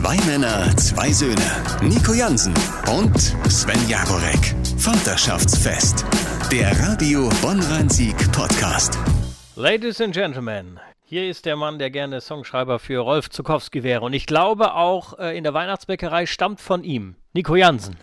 [0.00, 1.36] Zwei Männer, zwei Söhne.
[1.82, 2.54] Nico Jansen
[2.90, 4.54] und Sven Jagorek.
[4.78, 6.06] Vaterschaftsfest.
[6.50, 8.98] Der Radio Bonn-Rhein-Sieg Podcast.
[9.56, 10.80] Ladies and Gentlemen,
[11.10, 14.02] hier ist der Mann, der gerne Songschreiber für Rolf Zukowski wäre.
[14.02, 17.16] Und ich glaube auch äh, in der Weihnachtsbäckerei stammt von ihm.
[17.32, 17.96] Nico Jansen.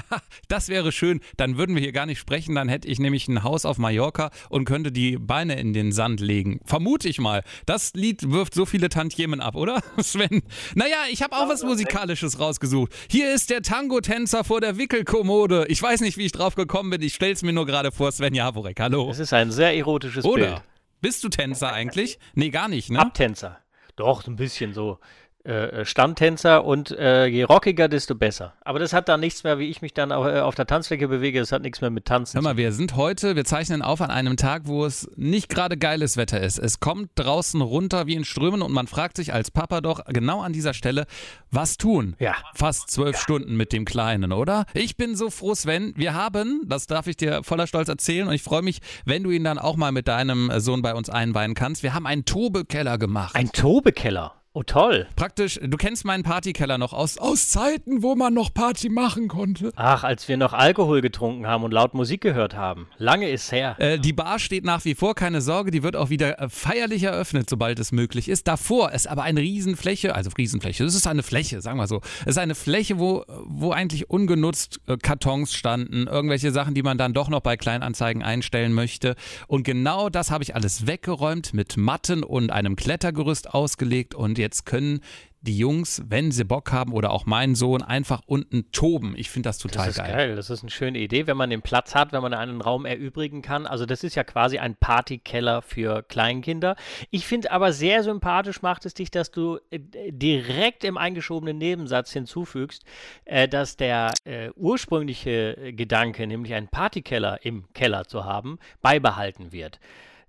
[0.48, 1.20] das wäre schön.
[1.36, 2.54] Dann würden wir hier gar nicht sprechen.
[2.54, 6.20] Dann hätte ich nämlich ein Haus auf Mallorca und könnte die Beine in den Sand
[6.20, 6.60] legen.
[6.64, 7.42] Vermute ich mal.
[7.66, 10.42] Das Lied wirft so viele Tantiemen ab, oder, Sven?
[10.74, 12.94] Naja, ich habe auch was Musikalisches rausgesucht.
[13.10, 15.66] Hier ist der Tango-Tänzer vor der Wickelkommode.
[15.68, 17.02] Ich weiß nicht, wie ich drauf gekommen bin.
[17.02, 18.10] Ich stell's mir nur gerade vor.
[18.10, 19.10] Sven Jaworek, hallo.
[19.10, 20.46] Es ist ein sehr erotisches oder?
[20.46, 20.62] Bild.
[21.04, 22.18] Bist du Tänzer eigentlich?
[22.32, 22.98] Nee, gar nicht, ne?
[22.98, 23.58] Abtänzer.
[23.94, 25.00] Doch, so ein bisschen so.
[25.44, 28.54] Äh, Standtänzer und äh, je rockiger, desto besser.
[28.62, 31.06] Aber das hat dann nichts mehr, wie ich mich dann auf, äh, auf der Tanzfläche
[31.06, 34.00] bewege, das hat nichts mehr mit Tanzen Hör mal, wir sind heute, wir zeichnen auf
[34.00, 36.58] an einem Tag, wo es nicht gerade geiles Wetter ist.
[36.58, 40.40] Es kommt draußen runter wie in Strömen und man fragt sich als Papa doch genau
[40.40, 41.04] an dieser Stelle,
[41.50, 42.16] was tun?
[42.20, 42.36] Ja.
[42.54, 43.20] Fast zwölf ja.
[43.20, 44.64] Stunden mit dem Kleinen, oder?
[44.72, 45.92] Ich bin so froh, Sven.
[45.94, 49.30] Wir haben, das darf ich dir voller Stolz erzählen und ich freue mich, wenn du
[49.30, 51.82] ihn dann auch mal mit deinem Sohn bei uns einweihen kannst.
[51.82, 53.36] Wir haben einen Tobekeller gemacht.
[53.36, 54.32] Ein Tobekeller?
[54.56, 55.08] Oh, toll.
[55.16, 59.72] Praktisch, du kennst meinen Partykeller noch aus, aus Zeiten, wo man noch Party machen konnte.
[59.74, 62.86] Ach, als wir noch Alkohol getrunken haben und laut Musik gehört haben.
[62.96, 63.74] Lange ist her.
[63.80, 67.02] Äh, die Bar steht nach wie vor, keine Sorge, die wird auch wieder äh, feierlich
[67.02, 68.46] eröffnet, sobald es möglich ist.
[68.46, 72.00] Davor ist aber eine Riesenfläche, also Riesenfläche, das ist eine Fläche, sagen wir so.
[72.20, 76.96] Es ist eine Fläche, wo, wo eigentlich ungenutzt äh, Kartons standen, irgendwelche Sachen, die man
[76.96, 79.16] dann doch noch bei Kleinanzeigen einstellen möchte.
[79.48, 84.66] Und genau das habe ich alles weggeräumt, mit Matten und einem Klettergerüst ausgelegt und jetzt
[84.66, 85.00] können
[85.44, 89.14] die Jungs, wenn sie Bock haben oder auch mein Sohn, einfach unten toben.
[89.16, 90.12] Ich finde das total das ist geil.
[90.12, 90.36] geil.
[90.36, 93.42] Das ist eine schöne Idee, wenn man den Platz hat, wenn man einen Raum erübrigen
[93.42, 93.66] kann.
[93.66, 96.76] Also das ist ja quasi ein Partykeller für Kleinkinder.
[97.10, 102.12] Ich finde aber sehr sympathisch macht es dich, dass du äh, direkt im eingeschobenen Nebensatz
[102.12, 102.84] hinzufügst,
[103.26, 109.78] äh, dass der äh, ursprüngliche Gedanke, nämlich einen Partykeller im Keller zu haben, beibehalten wird.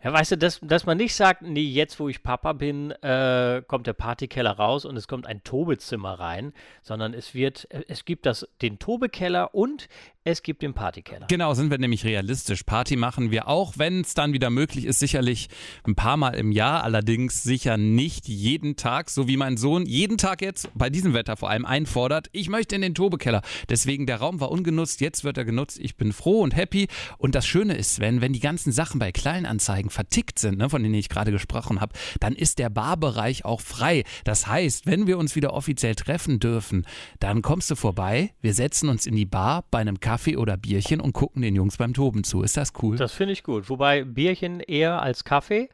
[0.05, 3.63] Ja, weißt du, dass, dass man nicht sagt, nee, jetzt wo ich Papa bin, äh,
[3.65, 8.27] kommt der Partykeller raus und es kommt ein Tobezimmer rein, sondern es wird, es gibt
[8.27, 9.87] das, den Tobekeller und
[10.27, 11.27] es gibt den Partykeller.
[11.27, 12.63] Genau, sind wir nämlich realistisch.
[12.63, 15.49] Party machen wir auch, wenn es dann wieder möglich ist, sicherlich
[15.85, 20.17] ein paar Mal im Jahr, allerdings sicher nicht jeden Tag, so wie mein Sohn jeden
[20.17, 23.43] Tag jetzt bei diesem Wetter vor allem einfordert, ich möchte in den Tobekeller.
[23.69, 25.77] Deswegen der Raum war ungenutzt, jetzt wird er genutzt.
[25.79, 26.87] Ich bin froh und happy.
[27.19, 30.81] Und das Schöne ist, Sven, wenn die ganzen Sachen bei Kleinanzeigen vertickt sind, ne, von
[30.81, 34.03] denen ich gerade gesprochen habe, dann ist der Barbereich auch frei.
[34.23, 36.87] Das heißt, wenn wir uns wieder offiziell treffen dürfen,
[37.19, 40.55] dann kommst du vorbei, wir setzen uns in die Bar bei einem Kaffee Kaffee oder
[40.55, 42.41] Bierchen und gucken den Jungs beim Toben zu.
[42.41, 42.95] Ist das cool?
[42.95, 43.69] Das finde ich gut.
[43.69, 45.67] Wobei Bierchen eher als Kaffee.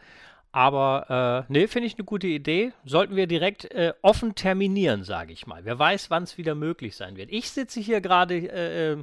[0.52, 2.74] Aber äh, nee, finde ich eine gute Idee.
[2.84, 5.64] Sollten wir direkt äh, offen terminieren, sage ich mal.
[5.64, 7.32] Wer weiß, wann es wieder möglich sein wird.
[7.32, 8.98] Ich sitze hier gerade äh, äh,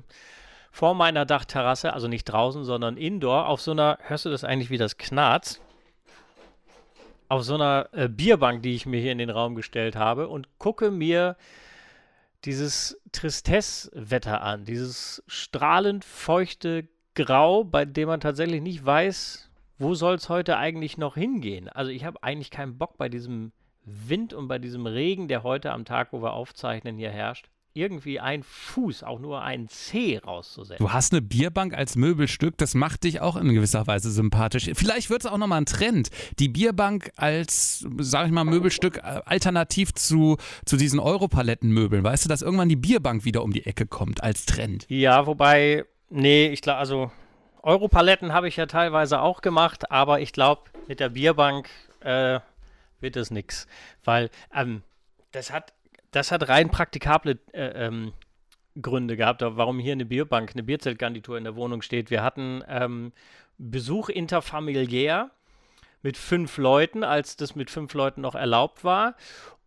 [0.73, 4.71] vor meiner Dachterrasse, also nicht draußen, sondern indoor, auf so einer, hörst du das eigentlich,
[4.71, 5.61] wie das knarzt?
[7.29, 10.49] Auf so einer äh, Bierbank, die ich mir hier in den Raum gestellt habe und
[10.59, 11.37] gucke mir
[12.45, 20.15] dieses Tristesse-Wetter an, dieses strahlend feuchte Grau, bei dem man tatsächlich nicht weiß, wo soll
[20.15, 21.69] es heute eigentlich noch hingehen.
[21.69, 23.53] Also ich habe eigentlich keinen Bock bei diesem
[23.85, 27.49] Wind und bei diesem Regen, der heute am Tag, wo wir aufzeichnen, hier herrscht
[27.79, 30.85] irgendwie ein Fuß, auch nur ein Zeh rauszusetzen.
[30.85, 34.71] Du hast eine Bierbank als Möbelstück, das macht dich auch in gewisser Weise sympathisch.
[34.75, 36.11] Vielleicht wird es auch nochmal ein Trend.
[36.39, 42.05] Die Bierbank als, sag ich mal, Möbelstück äh, alternativ zu, zu diesen Europalettenmöbeln.
[42.05, 44.85] Weißt du, dass irgendwann die Bierbank wieder um die Ecke kommt als Trend?
[44.89, 47.11] Ja, wobei, nee, ich glaube, also
[47.63, 51.69] Europaletten habe ich ja teilweise auch gemacht, aber ich glaube, mit der Bierbank
[52.01, 52.41] äh,
[53.01, 53.67] wird es nichts.
[54.05, 54.83] Weil ähm,
[55.33, 55.73] das hat
[56.11, 58.13] das hat rein praktikable äh, ähm,
[58.81, 62.11] Gründe gehabt, warum hier eine Bierbank, eine Bierzeltgarnitur in der Wohnung steht.
[62.11, 63.13] Wir hatten ähm,
[63.59, 65.31] Besuch interfamiliär
[66.03, 69.17] mit fünf Leuten, als das mit fünf Leuten noch erlaubt war.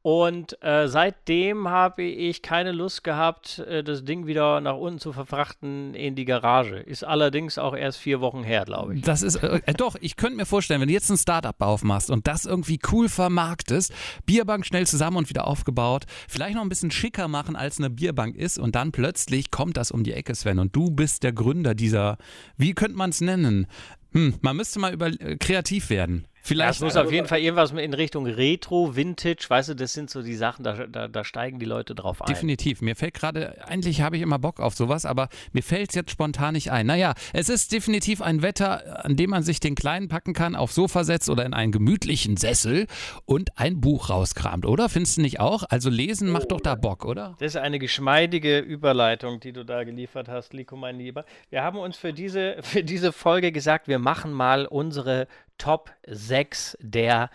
[0.03, 5.13] Und äh, seitdem habe ich keine Lust gehabt, äh, das Ding wieder nach unten zu
[5.13, 6.77] verfrachten in die Garage.
[6.77, 9.03] Ist allerdings auch erst vier Wochen her, glaube ich.
[9.03, 12.09] Das ist, äh, äh, doch, ich könnte mir vorstellen, wenn du jetzt ein Startup aufmachst
[12.09, 13.93] und das irgendwie cool vermarktest,
[14.25, 18.35] Bierbank schnell zusammen und wieder aufgebaut, vielleicht noch ein bisschen schicker machen, als eine Bierbank
[18.35, 21.75] ist und dann plötzlich kommt das um die Ecke, Sven, und du bist der Gründer
[21.75, 22.17] dieser,
[22.57, 23.67] wie könnte man es nennen?
[24.13, 26.25] Hm, man müsste mal über, äh, kreativ werden.
[26.41, 26.81] Vielleicht.
[26.81, 30.09] Ja, es muss auf jeden Fall irgendwas in Richtung Retro, Vintage, weißt du, das sind
[30.09, 32.25] so die Sachen, da, da, da steigen die Leute drauf ein.
[32.25, 32.81] Definitiv.
[32.81, 36.11] Mir fällt gerade, eigentlich habe ich immer Bock auf sowas, aber mir fällt es jetzt
[36.11, 36.87] spontan nicht ein.
[36.87, 40.75] Naja, es ist definitiv ein Wetter, an dem man sich den Kleinen packen kann, aufs
[40.75, 42.87] Sofa setzt oder in einen gemütlichen Sessel
[43.25, 44.89] und ein Buch rauskramt, oder?
[44.89, 45.63] Findest du nicht auch?
[45.69, 47.35] Also lesen macht oh, doch da Bock, oder?
[47.39, 51.25] Das ist eine geschmeidige Überleitung, die du da geliefert hast, Liko, mein Lieber.
[51.49, 55.27] Wir haben uns für diese, für diese Folge gesagt, wir machen mal unsere
[55.61, 57.29] Top 6 der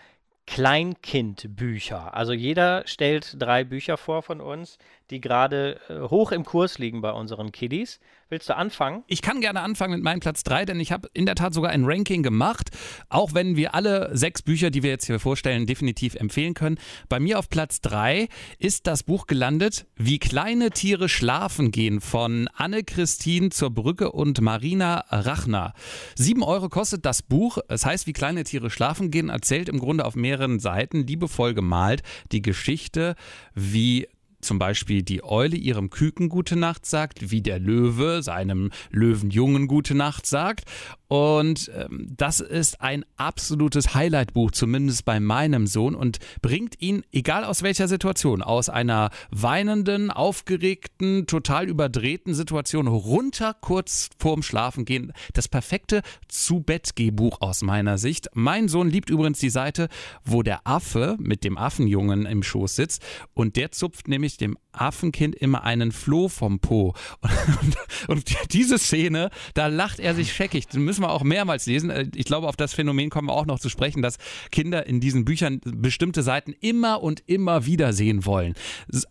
[0.47, 2.13] Kleinkindbücher.
[2.13, 4.79] Also jeder stellt drei Bücher vor von uns,
[5.09, 7.99] die gerade äh, hoch im Kurs liegen bei unseren Kiddies.
[8.29, 9.03] Willst du anfangen?
[9.07, 11.71] Ich kann gerne anfangen mit meinem Platz 3, denn ich habe in der Tat sogar
[11.71, 12.71] ein Ranking gemacht,
[13.07, 16.77] auch wenn wir alle sechs Bücher, die wir jetzt hier vorstellen, definitiv empfehlen können.
[17.07, 18.27] Bei mir auf Platz 3
[18.59, 25.05] ist das Buch gelandet, Wie kleine Tiere schlafen gehen von Anne-Christine zur Brücke und Marina
[25.09, 25.73] Rachner.
[26.15, 27.59] Sieben Euro kostet das Buch.
[27.69, 32.03] Es heißt, Wie kleine Tiere schlafen gehen, erzählt im Grunde auf mehreren Seiten, liebevoll gemalt,
[32.33, 33.15] die Geschichte,
[33.55, 34.07] wie
[34.41, 39.95] zum Beispiel die Eule ihrem Küken gute Nacht sagt, wie der Löwe seinem Löwenjungen gute
[39.95, 40.65] Nacht sagt
[41.07, 47.45] und ähm, das ist ein absolutes Highlight-Buch, zumindest bei meinem Sohn, und bringt ihn, egal
[47.45, 55.13] aus welcher Situation, aus einer weinenden, aufgeregten, total überdrehten Situation runter kurz vorm Schlafengehen.
[55.33, 58.27] Das perfekte Zu-Bett-Geh-Buch aus meiner Sicht.
[58.33, 59.87] Mein Sohn liebt übrigens die Seite,
[60.25, 63.01] wo der Affe mit dem Affenjungen im Schoß sitzt
[63.33, 66.93] und der zupft nämlich dem Affenkind immer einen Floh vom Po.
[67.61, 67.75] Und,
[68.07, 70.67] und diese Szene, da lacht er sich scheckig.
[70.67, 71.89] Das müssen wir auch mehrmals lesen.
[71.89, 74.17] Äh, ich glaube, auf das Phänomen kommen wir auch noch zu sprechen, dass
[74.51, 78.53] Kinder in diesen Büchern bestimmte Seiten immer und immer wieder sehen wollen.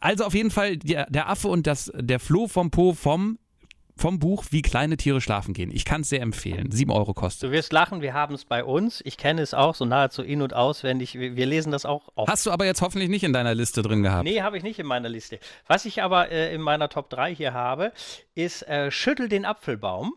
[0.00, 3.38] Also auf jeden Fall der, der Affe und das, der Floh vom Po vom
[3.98, 5.70] vom Buch Wie kleine Tiere schlafen gehen.
[5.72, 6.70] Ich kann es sehr empfehlen.
[6.70, 7.48] Sieben Euro kostet.
[7.48, 9.00] Du wirst lachen, wir haben es bei uns.
[9.06, 11.18] Ich kenne es auch so nahezu in- und auswendig.
[11.18, 12.30] Wir, wir, lesen das auch oft.
[12.30, 14.24] Hast du aber jetzt hoffentlich nicht in deiner Liste drin gehabt?
[14.24, 15.38] Nee, habe ich nicht in meiner Liste.
[15.66, 17.92] Was ich aber äh, in meiner Top 3 hier habe,
[18.34, 20.12] ist äh, Schüttel den Apfelbaum.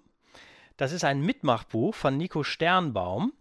[0.80, 3.34] Das ist ein Mitmachbuch von Nico Sternbaum.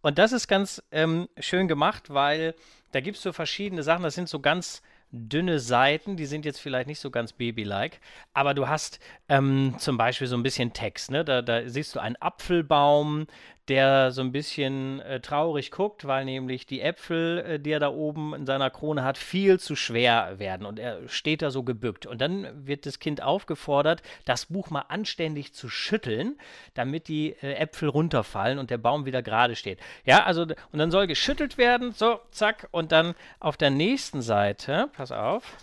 [0.00, 2.54] Und das ist ganz ähm, schön gemacht, weil
[2.92, 4.04] da gibt es so verschiedene Sachen.
[4.04, 4.80] Das sind so ganz
[5.10, 7.98] dünne Seiten, die sind jetzt vielleicht nicht so ganz babylike,
[8.32, 11.24] aber du hast ähm, zum Beispiel so ein bisschen Text, ne?
[11.24, 13.26] Da, da siehst du einen Apfelbaum,
[13.68, 17.88] der so ein bisschen äh, traurig guckt, weil nämlich die Äpfel, äh, die er da
[17.88, 22.06] oben in seiner Krone hat, viel zu schwer werden und er steht da so gebückt.
[22.06, 26.38] Und dann wird das Kind aufgefordert, das Buch mal anständig zu schütteln,
[26.74, 29.78] damit die äh, Äpfel runterfallen und der Baum wieder gerade steht.
[30.04, 34.90] Ja, also und dann soll geschüttelt werden, so, zack, und dann auf der nächsten Seite,
[34.92, 35.56] pass auf,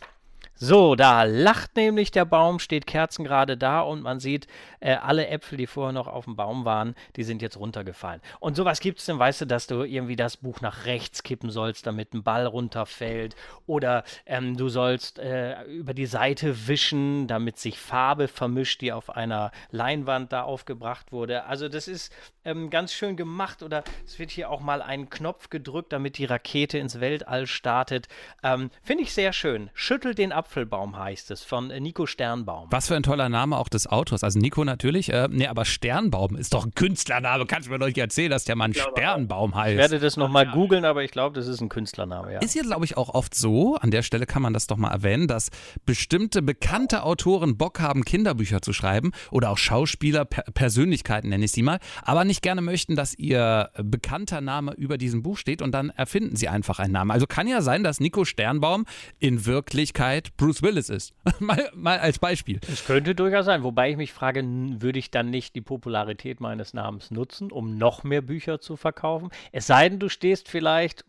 [0.64, 4.46] so, da lacht nämlich der Baum, steht kerzengerade da und man sieht,
[4.80, 8.22] äh, alle Äpfel, die vorher noch auf dem Baum waren, die sind jetzt runtergefallen.
[8.40, 11.50] Und sowas gibt es denn, weißt du, dass du irgendwie das Buch nach rechts kippen
[11.50, 13.36] sollst, damit ein Ball runterfällt.
[13.66, 19.10] Oder ähm, du sollst äh, über die Seite wischen, damit sich Farbe vermischt, die auf
[19.10, 21.46] einer Leinwand da aufgebracht wurde.
[21.46, 22.14] Also das ist
[22.46, 23.64] ähm, ganz schön gemacht.
[23.64, 28.08] Oder es wird hier auch mal ein Knopf gedrückt, damit die Rakete ins Weltall startet.
[28.44, 29.72] Ähm, Finde ich sehr schön.
[29.74, 32.68] Schüttelt den Apfel Apfelbaum heißt es, von Nico Sternbaum.
[32.72, 34.22] Was für ein toller Name auch des Autors.
[34.22, 37.46] Also Nico natürlich, äh, nee, aber Sternbaum ist doch ein Künstlername.
[37.46, 39.72] Kannst du mir doch nicht erzählen, dass der Mann Sternbaum heißt.
[39.72, 42.40] Ich werde das nochmal googeln, aber ich glaube, das ist ein Künstlername, ja.
[42.40, 44.92] Ist ja, glaube ich, auch oft so, an der Stelle kann man das doch mal
[44.92, 45.52] erwähnen, dass
[45.86, 51.54] bestimmte bekannte Autoren Bock haben, Kinderbücher zu schreiben oder auch Schauspieler, per Persönlichkeiten nenne ich
[51.54, 55.72] sie mal, aber nicht gerne möchten, dass ihr bekannter Name über diesem Buch steht und
[55.72, 57.12] dann erfinden sie einfach einen Namen.
[57.12, 58.86] Also kann ja sein, dass Nico Sternbaum
[59.20, 61.14] in Wirklichkeit Bruce Willis ist.
[61.40, 62.60] mal, mal als Beispiel.
[62.68, 66.74] Es könnte durchaus sein, wobei ich mich frage, würde ich dann nicht die Popularität meines
[66.74, 69.30] Namens nutzen, um noch mehr Bücher zu verkaufen?
[69.52, 71.06] Es sei denn, du stehst vielleicht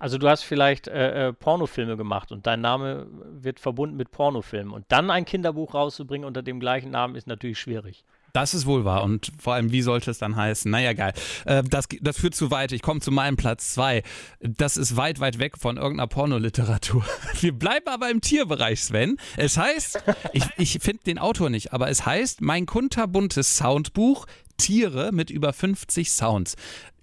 [0.00, 4.72] also du hast vielleicht äh, äh, Pornofilme gemacht und dein Name wird verbunden mit Pornofilmen.
[4.72, 8.04] Und dann ein Kinderbuch rauszubringen unter dem gleichen Namen ist natürlich schwierig.
[8.38, 9.02] Das ist wohl wahr.
[9.02, 10.70] Und vor allem, wie sollte es dann heißen?
[10.70, 11.12] Naja, geil.
[11.44, 12.70] Äh, das, das führt zu weit.
[12.70, 14.04] Ich komme zu meinem Platz 2.
[14.38, 17.04] Das ist weit, weit weg von irgendeiner Pornoliteratur.
[17.40, 19.16] Wir bleiben aber im Tierbereich, Sven.
[19.36, 24.26] Es heißt, ich, ich finde den Autor nicht, aber es heißt mein kunterbuntes Soundbuch
[24.56, 26.54] Tiere mit über 50 Sounds.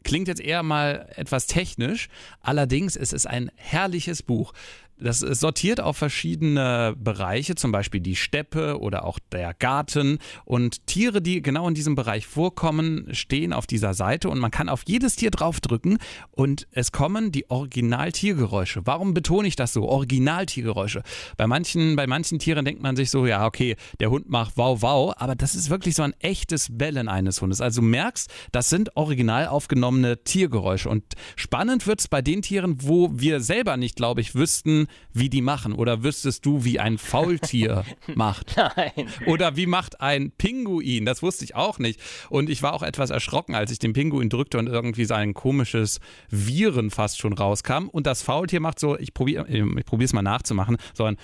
[0.05, 2.07] Klingt jetzt eher mal etwas technisch,
[2.39, 4.53] allerdings ist es ein herrliches Buch.
[4.97, 10.19] Das sortiert auf verschiedene Bereiche, zum Beispiel die Steppe oder auch der Garten.
[10.45, 14.69] Und Tiere, die genau in diesem Bereich vorkommen, stehen auf dieser Seite und man kann
[14.69, 15.97] auf jedes Tier draufdrücken
[16.31, 18.81] und es kommen die Original-Tiergeräusche.
[18.85, 19.83] Warum betone ich das so?
[19.83, 21.03] Original-Tiergeräusche.
[21.35, 24.81] Bei manchen, bei manchen Tieren denkt man sich so, ja, okay, der Hund macht wow,
[24.81, 27.59] wow, aber das ist wirklich so ein echtes Bellen eines Hundes.
[27.59, 30.89] Also du merkst, das sind original aufgenommene Tiergeräusche.
[30.89, 31.03] Und
[31.35, 35.41] spannend wird es bei den Tieren, wo wir selber nicht, glaube ich, wüssten, wie die
[35.41, 35.73] machen.
[35.73, 38.55] Oder wüsstest du, wie ein Faultier macht?
[38.57, 39.09] Nein.
[39.25, 41.05] Oder wie macht ein Pinguin?
[41.05, 41.99] Das wusste ich auch nicht.
[42.29, 45.99] Und ich war auch etwas erschrocken, als ich den Pinguin drückte und irgendwie sein komisches
[46.29, 47.87] Viren fast schon rauskam.
[47.87, 51.17] Und das Faultier macht so, ich probiere ich es mal nachzumachen, so ein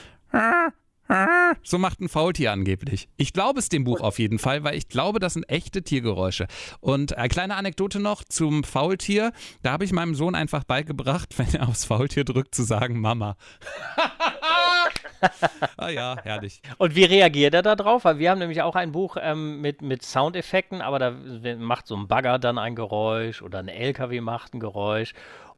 [1.63, 3.09] so macht ein Faultier angeblich.
[3.17, 6.47] Ich glaube es dem Buch auf jeden Fall, weil ich glaube, das sind echte Tiergeräusche.
[6.79, 9.31] Und eine kleine Anekdote noch zum Faultier.
[9.61, 13.35] Da habe ich meinem Sohn einfach beigebracht, wenn er aufs Faultier drückt, zu sagen Mama.
[15.77, 16.61] ah ja, herrlich.
[16.77, 18.05] Und wie reagiert er da drauf?
[18.05, 21.11] Weil wir haben nämlich auch ein Buch ähm, mit, mit Soundeffekten, aber da
[21.57, 25.13] macht so ein Bagger dann ein Geräusch oder ein LKW macht ein Geräusch.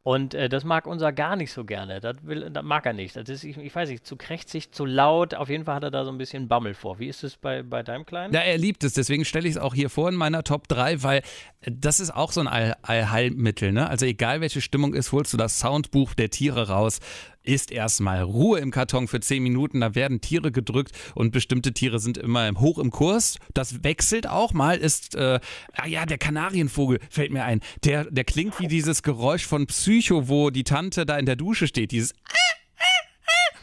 [0.05, 2.01] Und äh, das mag unser gar nicht so gerne.
[2.01, 3.15] Das, will, das mag er nicht.
[3.15, 5.33] Das ist, ich, ich, weiß nicht, zu krächzig, zu laut.
[5.33, 6.99] Auf jeden Fall hat er da so ein bisschen Bammel vor.
[6.99, 8.33] Wie ist es bei, bei deinem Kleinen?
[8.33, 8.91] Ja, er liebt es.
[8.93, 11.21] Deswegen stelle ich es auch hier vor in meiner Top 3, weil
[11.61, 13.71] äh, das ist auch so ein All Allheilmittel.
[13.71, 13.89] Ne?
[13.89, 16.99] Also egal welche Stimmung ist, holst du das Soundbuch der Tiere raus
[17.43, 19.81] ist erstmal Ruhe im Karton für 10 Minuten.
[19.81, 23.37] Da werden Tiere gedrückt und bestimmte Tiere sind immer hoch im Kurs.
[23.53, 24.53] Das wechselt auch.
[24.53, 25.39] Mal ist, äh,
[25.73, 27.61] ah ja, der Kanarienvogel fällt mir ein.
[27.83, 31.67] Der, der klingt wie dieses Geräusch von Psycho, wo die Tante da in der Dusche
[31.67, 31.91] steht.
[31.91, 32.13] Dieses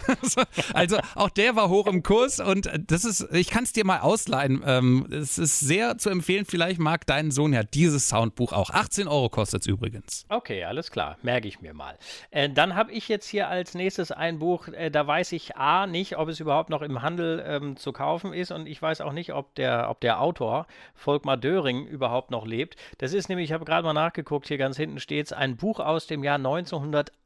[0.75, 4.00] also auch der war hoch im Kurs und das ist, ich kann es dir mal
[4.00, 4.62] ausleihen.
[4.66, 6.45] Ähm, es ist sehr zu empfehlen.
[6.45, 8.71] Vielleicht mag dein Sohn ja dieses Soundbuch auch.
[8.71, 10.25] 18 Euro kostet es übrigens.
[10.28, 11.16] Okay, alles klar.
[11.23, 11.99] Merke ich mir mal.
[12.30, 15.87] Äh, dann habe ich jetzt hier als nächstes ein Buch, äh, da weiß ich A
[15.87, 19.12] nicht, ob es überhaupt noch im Handel ähm, zu kaufen ist und ich weiß auch
[19.12, 22.76] nicht, ob der, ob der Autor, Volkmar Döring, überhaupt noch lebt.
[22.99, 25.80] Das ist nämlich, ich habe gerade mal nachgeguckt, hier ganz hinten steht es, ein Buch
[25.80, 26.38] aus dem Jahr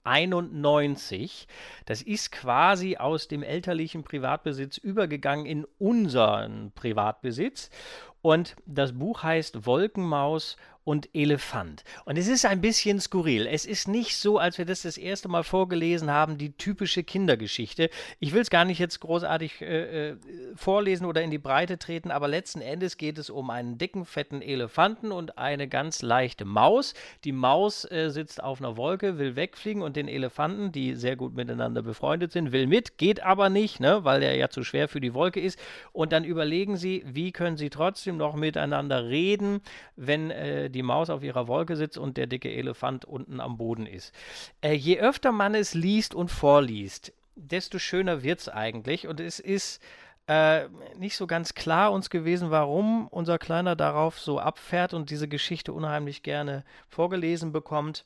[0.04, 1.48] 1991.
[1.86, 7.70] Das ist quasi aus dem elterlichen Privatbesitz übergegangen in unseren Privatbesitz.
[8.22, 11.82] Und das Buch heißt Wolkenmaus und Elefant.
[12.04, 13.46] Und es ist ein bisschen skurril.
[13.46, 17.88] Es ist nicht so, als wir das das erste Mal vorgelesen haben, die typische Kindergeschichte.
[18.20, 20.16] Ich will es gar nicht jetzt großartig äh, äh,
[20.54, 24.42] vorlesen oder in die Breite treten, aber letzten Endes geht es um einen dicken, fetten
[24.42, 26.94] Elefanten und eine ganz leichte Maus.
[27.24, 31.34] Die Maus äh, sitzt auf einer Wolke, will wegfliegen und den Elefanten, die sehr gut
[31.34, 35.00] miteinander befreundet sind, will mit, geht aber nicht, ne, weil er ja zu schwer für
[35.00, 35.58] die Wolke ist.
[35.92, 39.62] Und dann überlegen sie, wie können sie trotzdem noch miteinander reden,
[39.96, 43.86] wenn äh, die Maus auf ihrer Wolke sitzt und der dicke Elefant unten am Boden
[43.86, 44.12] ist.
[44.60, 49.06] Äh, je öfter man es liest und vorliest, desto schöner wird es eigentlich.
[49.06, 49.80] Und es ist
[50.26, 55.28] äh, nicht so ganz klar uns gewesen, warum unser Kleiner darauf so abfährt und diese
[55.28, 58.04] Geschichte unheimlich gerne vorgelesen bekommt.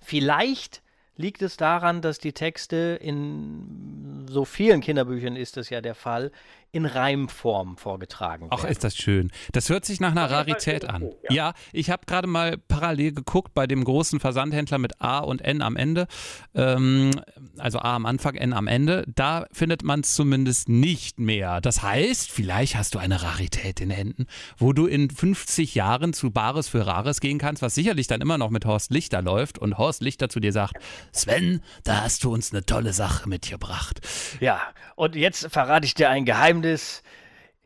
[0.00, 0.82] Vielleicht
[1.16, 6.30] liegt es daran, dass die Texte in so vielen Kinderbüchern ist es ja der Fall,
[6.72, 8.60] in Reimform vorgetragen werden.
[8.64, 9.30] Ach, ist das schön.
[9.52, 11.10] Das hört sich nach einer Rarität an.
[11.28, 15.42] Ja, ja ich habe gerade mal parallel geguckt bei dem großen Versandhändler mit A und
[15.42, 16.06] N am Ende.
[16.54, 17.10] Ähm,
[17.58, 19.04] also A am Anfang, N am Ende.
[19.12, 21.60] Da findet man es zumindest nicht mehr.
[21.60, 26.30] Das heißt, vielleicht hast du eine Rarität in Händen, wo du in 50 Jahren zu
[26.30, 29.76] Bares für Rares gehen kannst, was sicherlich dann immer noch mit Horst Lichter läuft und
[29.76, 30.76] Horst Lichter zu dir sagt,
[31.12, 34.00] Sven, da hast du uns eine tolle Sache mitgebracht.
[34.40, 34.60] Ja,
[34.96, 37.02] und jetzt verrate ich dir ein Geheimnis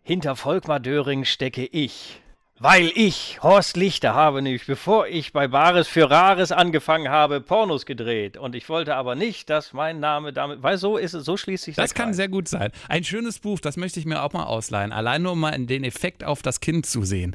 [0.02, 2.20] hinter Volkmar Döring stecke ich.
[2.60, 7.84] Weil ich, Horst Lichter, habe nämlich, bevor ich bei Bares für Rares angefangen habe, Pornos
[7.84, 8.36] gedreht.
[8.36, 10.62] Und ich wollte aber nicht, dass mein Name damit.
[10.62, 11.90] Weil so ist es, so schließt sich das.
[11.90, 12.70] Das kann sehr gut sein.
[12.88, 14.92] Ein schönes Buch, das möchte ich mir auch mal ausleihen.
[14.92, 17.34] Allein nur mal den Effekt auf das Kind zu sehen.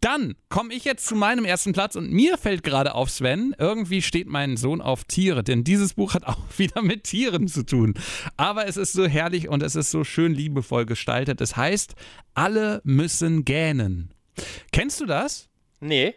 [0.00, 4.02] Dann komme ich jetzt zu meinem ersten Platz und mir fällt gerade auf, Sven, irgendwie
[4.02, 7.94] steht mein Sohn auf Tiere, denn dieses Buch hat auch wieder mit Tieren zu tun.
[8.36, 11.40] Aber es ist so herrlich und es ist so schön liebevoll gestaltet.
[11.40, 11.94] Es heißt,
[12.34, 14.12] alle müssen gähnen.
[14.72, 15.48] Kennst du das?
[15.80, 16.14] Nee.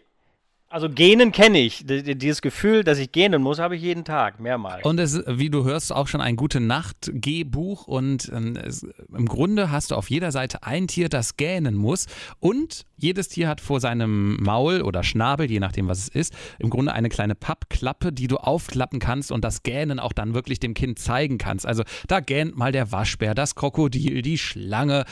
[0.72, 1.84] Also Genen kenne ich.
[1.88, 4.86] Dieses Gefühl, dass ich gähnen muss, habe ich jeden Tag, mehrmals.
[4.86, 7.88] Und es, wie du hörst, auch schon ein gute Nacht-Gehbuch.
[7.88, 12.06] Und ähm, es, im Grunde hast du auf jeder Seite ein Tier, das gähnen muss.
[12.40, 16.70] Und jedes Tier hat vor seinem Maul oder Schnabel, je nachdem, was es ist, im
[16.70, 20.76] Grunde eine kleine Pappklappe, die du aufklappen kannst und das Gähnen auch dann wirklich dem
[20.76, 21.66] Kind zeigen kannst.
[21.66, 25.06] Also da gähnt mal der Waschbär, das Krokodil, die Schlange,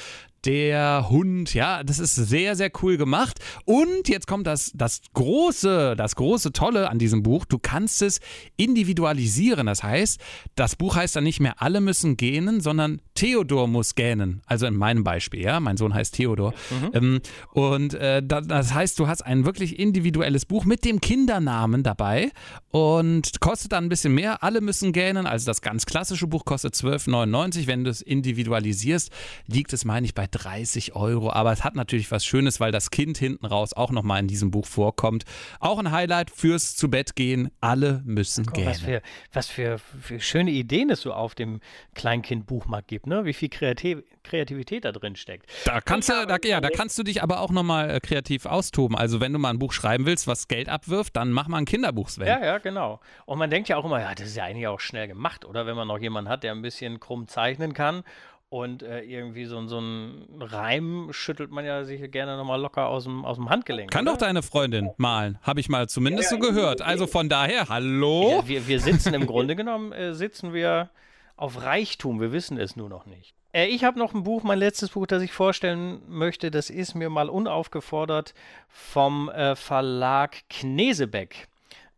[0.45, 3.39] der Hund, ja, das ist sehr, sehr cool gemacht.
[3.65, 7.45] Und jetzt kommt das, das große, das große Tolle an diesem Buch.
[7.45, 8.19] Du kannst es
[8.55, 9.67] individualisieren.
[9.67, 10.19] Das heißt,
[10.55, 14.41] das Buch heißt dann nicht mehr alle müssen gähnen, sondern Theodor muss gähnen.
[14.45, 16.53] Also in meinem Beispiel, ja, mein Sohn heißt Theodor.
[16.69, 16.89] Mhm.
[16.93, 17.21] Ähm,
[17.53, 22.31] und äh, das heißt, du hast ein wirklich individuelles Buch mit dem Kindernamen dabei
[22.69, 24.43] und kostet dann ein bisschen mehr.
[24.43, 25.25] Alle müssen gähnen.
[25.25, 27.67] Also das ganz klassische Buch kostet 12,99.
[27.67, 29.11] Wenn du es individualisierst,
[29.47, 31.31] liegt es, meine ich, bei 30 Euro.
[31.31, 34.51] Aber es hat natürlich was Schönes, weil das Kind hinten raus auch nochmal in diesem
[34.51, 35.23] Buch vorkommt.
[35.59, 37.49] Auch ein Highlight fürs zu Bett gehen.
[37.61, 38.69] Alle müssen Guck, gähnen.
[38.69, 39.01] Was, für,
[39.33, 41.59] was für, für, schöne Ideen es so auf dem
[41.95, 43.25] Kleinkind-Buchmarkt gibt, ne?
[43.25, 45.49] Wie viel Kreativ Kreativität da drin steckt.
[45.65, 48.95] Da kannst, du, da, ja, da kannst du dich aber auch nochmal äh, kreativ austoben.
[48.95, 51.65] Also wenn du mal ein Buch schreiben willst, was Geld abwirft, dann mach mal ein
[51.65, 52.27] Kinderbuch, Sven.
[52.27, 52.99] Ja, ja, genau.
[53.25, 55.65] Und man denkt ja auch immer, ja, das ist ja eigentlich auch schnell gemacht, oder?
[55.65, 58.03] Wenn man noch jemanden hat, der ein bisschen krumm zeichnen kann
[58.49, 63.03] und äh, irgendwie so, so ein Reim schüttelt man ja sich gerne nochmal locker aus
[63.03, 63.91] dem, aus dem Handgelenk.
[63.91, 64.13] Kann oder?
[64.13, 66.81] doch deine Freundin malen, habe ich mal zumindest ja, so gehört.
[66.81, 68.29] Also von daher, hallo?
[68.29, 70.89] Ja, wir, wir sitzen im Grunde genommen, äh, sitzen wir
[71.35, 73.35] auf Reichtum, wir wissen es nur noch nicht.
[73.51, 76.95] Äh, ich habe noch ein Buch, mein letztes Buch, das ich vorstellen möchte, das ist
[76.95, 78.33] mir mal unaufgefordert
[78.69, 81.47] vom äh, Verlag Knesebeck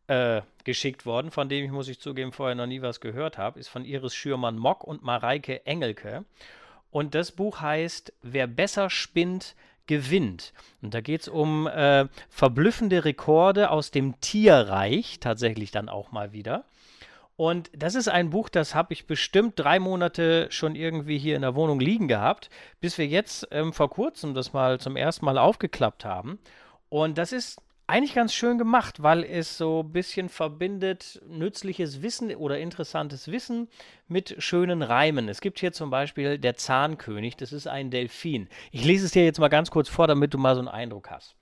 [0.10, 3.60] äh, geschickt worden, von dem ich, muss ich zugeben, vorher noch nie was gehört habe,
[3.60, 6.26] ist von Iris Schürmann-Mock und Mareike Engelke.
[6.92, 10.54] Und das Buch heißt Wer besser spinnt, gewinnt.
[10.82, 16.32] Und da geht es um äh, verblüffende Rekorde aus dem Tierreich, tatsächlich dann auch mal
[16.32, 16.66] wieder.
[17.36, 21.44] Und das ist ein Buch, das habe ich bestimmt drei Monate schon irgendwie hier in
[21.44, 22.50] der Wohnung liegen gehabt,
[22.82, 26.40] bis wir jetzt ähm, vor kurzem das mal zum ersten Mal aufgeklappt haben.
[26.90, 32.34] Und das ist eigentlich ganz schön gemacht, weil es so ein bisschen verbindet nützliches Wissen
[32.36, 33.68] oder interessantes Wissen
[34.08, 35.28] mit schönen Reimen.
[35.28, 38.48] Es gibt hier zum Beispiel der Zahnkönig, das ist ein Delfin.
[38.72, 41.10] Ich lese es dir jetzt mal ganz kurz vor, damit du mal so einen Eindruck
[41.10, 41.36] hast.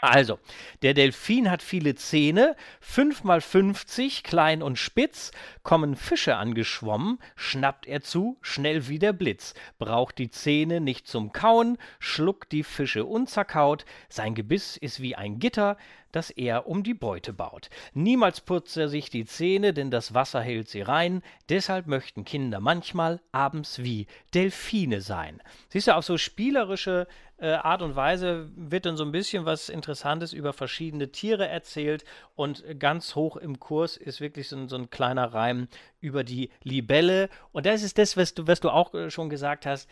[0.00, 0.38] Also,
[0.82, 5.30] der Delfin hat viele Zähne, 5 mal 50, klein und spitz,
[5.62, 11.32] kommen Fische angeschwommen, schnappt er zu, schnell wie der Blitz, braucht die Zähne nicht zum
[11.32, 15.76] Kauen, schluckt die Fische unzerkaut, sein Gebiss ist wie ein Gitter,
[16.14, 17.70] das er um die Beute baut.
[17.92, 21.22] Niemals putzt er sich die Zähne, denn das Wasser hält sie rein.
[21.48, 25.40] Deshalb möchten Kinder manchmal abends wie Delfine sein.
[25.68, 27.06] Siehst du, auf so spielerische
[27.38, 32.04] äh, Art und Weise wird dann so ein bisschen was Interessantes über verschiedene Tiere erzählt
[32.36, 35.68] und ganz hoch im Kurs ist wirklich so, so ein kleiner Reim
[36.00, 37.28] über die Libelle.
[37.52, 39.88] Und das ist das, was du, was du auch äh, schon gesagt hast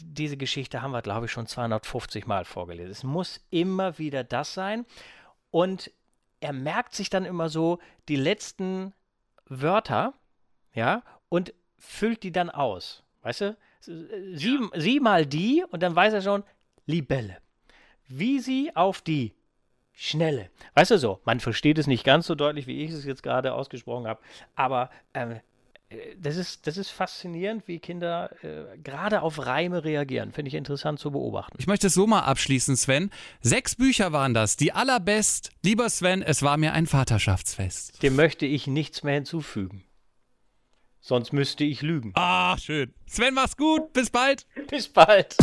[0.00, 2.92] diese Geschichte haben wir, glaube ich, schon 250 Mal vorgelesen.
[2.92, 4.86] Es muss immer wieder das sein.
[5.52, 5.92] Und
[6.40, 7.78] er merkt sich dann immer so
[8.08, 8.92] die letzten
[9.46, 10.14] Wörter,
[10.74, 13.04] ja, und füllt die dann aus.
[13.22, 13.56] Weißt du?
[13.80, 14.68] Sieh, ja.
[14.74, 16.42] sieh mal die und dann weiß er schon,
[16.86, 17.36] Libelle.
[18.08, 19.34] Wie sie auf die
[19.92, 20.50] Schnelle.
[20.74, 23.54] Weißt du so, man versteht es nicht ganz so deutlich, wie ich es jetzt gerade
[23.54, 24.20] ausgesprochen habe,
[24.54, 25.40] aber ähm,
[26.18, 30.32] das ist, das ist faszinierend, wie Kinder äh, gerade auf Reime reagieren.
[30.32, 31.56] Finde ich interessant zu beobachten.
[31.58, 33.10] Ich möchte es so mal abschließen, Sven.
[33.40, 35.50] Sechs Bücher waren das, die allerbest.
[35.62, 38.02] Lieber Sven, es war mir ein Vaterschaftsfest.
[38.02, 39.84] Dem möchte ich nichts mehr hinzufügen.
[41.00, 42.12] Sonst müsste ich lügen.
[42.14, 42.94] Ah, schön.
[43.06, 43.92] Sven, mach's gut.
[43.92, 44.46] Bis bald.
[44.68, 45.36] Bis bald.